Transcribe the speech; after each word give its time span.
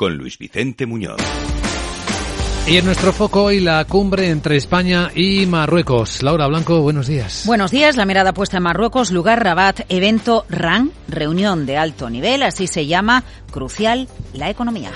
con 0.00 0.16
Luis 0.16 0.38
Vicente 0.38 0.86
Muñoz. 0.86 1.20
Y 2.66 2.78
en 2.78 2.86
nuestro 2.86 3.12
foco 3.12 3.44
hoy 3.44 3.60
la 3.60 3.84
cumbre 3.84 4.30
entre 4.30 4.56
España 4.56 5.10
y 5.14 5.44
Marruecos. 5.44 6.22
Laura 6.22 6.46
Blanco, 6.46 6.80
buenos 6.80 7.06
días. 7.06 7.42
Buenos 7.44 7.70
días, 7.70 7.98
la 7.98 8.06
mirada 8.06 8.32
puesta 8.32 8.56
en 8.56 8.62
Marruecos, 8.62 9.10
lugar 9.10 9.44
Rabat, 9.44 9.80
evento 9.90 10.46
RAN, 10.48 10.90
reunión 11.06 11.66
de 11.66 11.76
alto 11.76 12.08
nivel, 12.08 12.42
así 12.44 12.66
se 12.66 12.86
llama, 12.86 13.24
crucial 13.50 14.08
la 14.32 14.48
economía. 14.48 14.90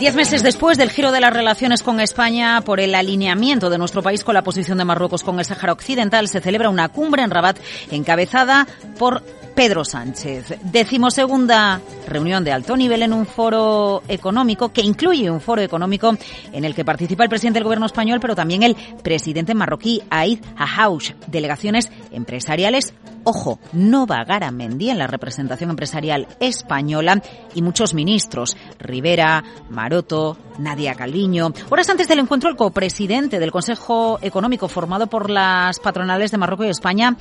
Diez 0.00 0.16
meses 0.16 0.42
después 0.42 0.76
del 0.76 0.90
giro 0.90 1.12
de 1.12 1.20
las 1.20 1.32
relaciones 1.32 1.84
con 1.84 2.00
España 2.00 2.62
por 2.62 2.80
el 2.80 2.96
alineamiento 2.96 3.70
de 3.70 3.78
nuestro 3.78 4.02
país 4.02 4.24
con 4.24 4.34
la 4.34 4.42
posición 4.42 4.78
de 4.78 4.84
Marruecos 4.84 5.22
con 5.22 5.38
el 5.38 5.44
Sáhara 5.44 5.72
Occidental, 5.72 6.26
se 6.26 6.40
celebra 6.40 6.68
una 6.68 6.88
cumbre 6.88 7.22
en 7.22 7.30
Rabat 7.30 7.60
encabezada 7.92 8.66
por 8.98 9.22
Pedro 9.54 9.84
Sánchez. 9.84 10.58
Decimosegunda 10.62 11.80
reunión 12.06 12.44
de 12.44 12.52
alto 12.52 12.76
nivel 12.76 13.02
en 13.02 13.12
un 13.12 13.26
foro 13.26 14.02
económico 14.08 14.72
que 14.72 14.82
incluye 14.82 15.30
un 15.30 15.40
foro 15.40 15.62
económico 15.62 16.16
en 16.52 16.64
el 16.64 16.74
que 16.74 16.84
participa 16.84 17.24
el 17.24 17.30
presidente 17.30 17.58
del 17.58 17.64
gobierno 17.64 17.86
español, 17.86 18.18
pero 18.20 18.34
también 18.34 18.62
el 18.62 18.76
presidente 19.02 19.54
marroquí 19.54 20.02
Aid 20.10 20.40
Hahouch. 20.56 21.12
Delegaciones 21.26 21.90
empresariales 22.10 22.94
Ojo, 23.26 23.58
no 23.72 24.04
Garamendi 24.04 24.90
en 24.90 24.98
la 24.98 25.06
representación 25.06 25.70
empresarial 25.70 26.28
española 26.40 27.22
y 27.54 27.62
muchos 27.62 27.94
ministros, 27.94 28.54
Rivera, 28.78 29.42
Maroto, 29.70 30.36
Nadia 30.58 30.94
Calviño. 30.94 31.52
Horas 31.70 31.88
antes 31.88 32.08
del 32.08 32.20
encuentro, 32.20 32.50
el 32.50 32.56
copresidente 32.56 33.38
del 33.38 33.52
Consejo 33.52 34.18
Económico 34.22 34.68
formado 34.68 35.06
por 35.06 35.30
las 35.30 35.80
patronales 35.80 36.30
de 36.30 36.38
Marruecos 36.38 36.66
y 36.66 36.70
España, 36.70 37.16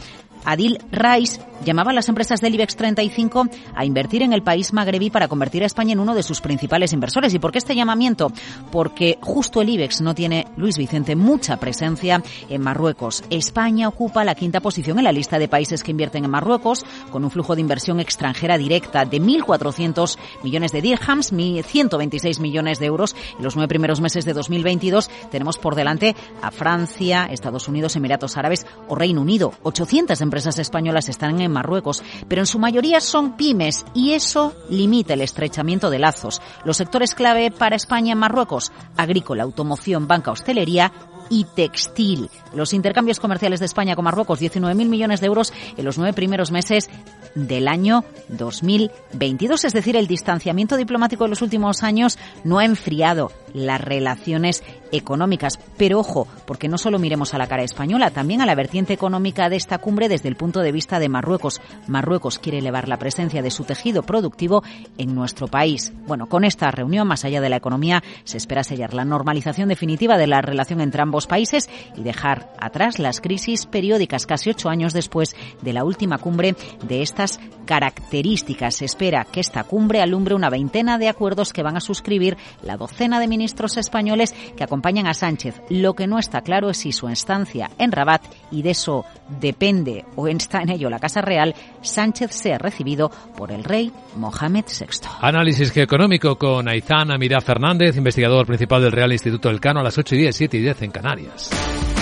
Adil 0.45 0.77
Rais, 0.91 1.39
llamaba 1.63 1.91
a 1.91 1.93
las 1.93 2.09
empresas 2.09 2.41
del 2.41 2.55
IBEX 2.55 2.75
35 2.75 3.47
a 3.73 3.85
invertir 3.85 4.21
en 4.23 4.33
el 4.33 4.43
país 4.43 4.73
magrebí 4.73 5.09
para 5.09 5.27
convertir 5.27 5.63
a 5.63 5.65
España 5.65 5.93
en 5.93 5.99
uno 5.99 6.15
de 6.15 6.23
sus 6.23 6.41
principales 6.41 6.93
inversores. 6.93 7.33
¿Y 7.33 7.39
por 7.39 7.51
qué 7.51 7.59
este 7.59 7.75
llamamiento? 7.75 8.31
Porque 8.71 9.17
justo 9.21 9.61
el 9.61 9.69
IBEX 9.69 10.01
no 10.01 10.13
tiene, 10.13 10.47
Luis 10.57 10.77
Vicente, 10.77 11.15
mucha 11.15 11.57
presencia 11.57 12.21
en 12.49 12.61
Marruecos. 12.61 13.23
España 13.29 13.87
ocupa 13.87 14.25
la 14.25 14.35
quinta 14.35 14.59
posición 14.59 14.97
en 14.97 15.05
la 15.05 15.11
lista 15.11 15.39
de 15.39 15.47
países 15.47 15.83
que 15.83 15.91
invierten 15.91 16.25
en 16.25 16.31
Marruecos, 16.31 16.85
con 17.11 17.23
un 17.23 17.31
flujo 17.31 17.55
de 17.55 17.61
inversión 17.61 17.99
extranjera 17.99 18.57
directa 18.57 19.05
de 19.05 19.21
1.400 19.21 20.17
millones 20.43 20.71
de 20.71 20.81
dirhams, 20.81 21.31
126 21.31 22.39
millones 22.39 22.79
de 22.79 22.85
euros. 22.85 23.15
En 23.37 23.43
los 23.43 23.55
nueve 23.55 23.67
primeros 23.67 24.01
meses 24.01 24.25
de 24.25 24.33
2022 24.33 25.09
tenemos 25.31 25.57
por 25.57 25.75
delante 25.75 26.15
a 26.41 26.51
Francia, 26.51 27.27
Estados 27.29 27.67
Unidos, 27.67 27.95
Emiratos 27.95 28.37
Árabes 28.37 28.65
o 28.87 28.95
Reino 28.95 29.21
Unido. 29.21 29.53
800 29.63 30.19
empresas 30.21 30.59
españolas 30.59 31.09
están 31.09 31.41
en 31.41 31.51
Marruecos, 31.51 32.03
pero 32.27 32.41
en 32.41 32.47
su 32.47 32.59
mayoría 32.59 33.01
son 33.01 33.35
pymes 33.37 33.85
y 33.93 34.13
eso 34.13 34.53
limita 34.69 35.13
el 35.13 35.21
estrechamiento 35.21 35.89
de 35.89 35.99
lazos. 35.99 36.41
Los 36.65 36.77
sectores 36.77 37.15
clave 37.15 37.51
para 37.51 37.75
España 37.75 38.13
en 38.13 38.19
Marruecos, 38.19 38.71
agrícola, 38.97 39.43
automoción, 39.43 40.07
banca, 40.07 40.31
hostelería 40.31 40.91
y 41.33 41.45
textil. 41.45 42.29
Los 42.53 42.73
intercambios 42.73 43.19
comerciales 43.19 43.59
de 43.59 43.65
España 43.65 43.95
con 43.95 44.05
Marruecos, 44.05 44.39
19.000 44.39 44.87
millones 44.87 45.19
de 45.19 45.25
euros 45.25 45.51
en 45.75 45.83
los 45.83 45.97
nueve 45.97 46.13
primeros 46.13 46.51
meses 46.51 46.91
del 47.33 47.67
año 47.67 48.05
2022. 48.29 49.65
Es 49.65 49.73
decir, 49.73 49.95
el 49.95 50.05
distanciamiento 50.05 50.77
diplomático 50.77 51.23
de 51.23 51.31
los 51.31 51.41
últimos 51.41 51.81
años 51.81 52.19
no 52.43 52.59
ha 52.59 52.65
enfriado 52.65 53.31
las 53.53 53.79
relaciones 53.81 54.63
económicas. 54.91 55.59
Pero 55.77 55.99
ojo, 55.99 56.27
porque 56.45 56.67
no 56.67 56.77
solo 56.77 56.99
miremos 56.99 57.33
a 57.33 57.37
la 57.37 57.47
cara 57.47 57.63
española, 57.63 58.11
también 58.11 58.41
a 58.41 58.45
la 58.45 58.55
vertiente 58.55 58.93
económica 58.93 59.49
de 59.49 59.55
esta 59.55 59.77
cumbre 59.77 60.09
desde 60.09 60.29
el 60.29 60.35
punto 60.35 60.61
de 60.61 60.71
vista 60.71 60.99
de 60.99 61.09
Marruecos. 61.09 61.61
Marruecos 61.87 62.39
quiere 62.39 62.59
elevar 62.59 62.87
la 62.87 62.97
presencia 62.97 63.41
de 63.41 63.51
su 63.51 63.63
tejido 63.63 64.03
productivo 64.03 64.63
en 64.97 65.15
nuestro 65.15 65.47
país. 65.47 65.93
Bueno, 66.07 66.27
con 66.27 66.43
esta 66.43 66.71
reunión, 66.71 67.07
más 67.07 67.25
allá 67.25 67.41
de 67.41 67.49
la 67.49 67.57
economía, 67.57 68.03
se 68.23 68.37
espera 68.37 68.63
sellar 68.63 68.93
la 68.93 69.05
normalización 69.05 69.69
definitiva 69.69 70.17
de 70.17 70.27
la 70.27 70.41
relación 70.41 70.81
entre 70.81 71.01
ambos 71.01 71.27
países 71.27 71.69
y 71.95 72.03
dejar 72.03 72.53
atrás 72.59 72.99
las 72.99 73.21
crisis 73.21 73.65
periódicas 73.65 74.25
casi 74.25 74.49
ocho 74.49 74.69
años 74.69 74.93
después 74.93 75.35
de 75.61 75.73
la 75.73 75.83
última 75.83 76.17
cumbre 76.17 76.55
de 76.87 77.01
estas 77.01 77.39
características. 77.65 78.75
Se 78.75 78.85
espera 78.85 79.25
que 79.25 79.39
esta 79.39 79.63
cumbre 79.63 80.01
alumbre 80.01 80.35
una 80.35 80.49
veintena 80.49 80.97
de 80.97 81.09
acuerdos 81.09 81.53
que 81.53 81.63
van 81.63 81.77
a 81.77 81.81
suscribir 81.81 82.37
la 82.61 82.77
docena 82.77 83.19
de 83.19 83.27
ministros 83.27 83.42
españoles 83.77 84.33
que 84.55 84.63
acompañan 84.63 85.07
a 85.07 85.13
Sánchez. 85.13 85.61
Lo 85.69 85.93
que 85.93 86.07
no 86.07 86.19
está 86.19 86.41
claro 86.41 86.69
es 86.69 86.77
si 86.77 86.91
su 86.91 87.07
estancia 87.07 87.69
en 87.77 87.91
Rabat, 87.91 88.21
y 88.51 88.61
de 88.61 88.71
eso 88.71 89.05
depende 89.39 90.05
o 90.15 90.27
está 90.27 90.61
en 90.61 90.69
ello 90.69 90.89
la 90.89 90.99
Casa 90.99 91.21
Real, 91.21 91.55
Sánchez 91.81 92.31
sea 92.31 92.57
recibido 92.57 93.09
por 93.35 93.51
el 93.51 93.63
rey 93.63 93.91
Mohamed 94.15 94.65
VI. 94.67 95.07
Análisis 95.21 95.75
económico 95.77 96.37
con 96.37 96.67
Aizán 96.67 97.11
Amirá 97.11 97.41
Fernández, 97.41 97.97
investigador 97.97 98.45
principal 98.45 98.81
del 98.81 98.91
Real 98.91 99.11
Instituto 99.11 99.49
del 99.49 99.59
Cano 99.59 99.79
a 99.79 99.83
las 99.83 99.97
8 99.97 100.15
y 100.15 100.17
10, 100.19 100.35
7 100.35 100.57
y 100.57 100.61
10 100.61 100.81
en 100.83 100.91
Canarias. 100.91 101.92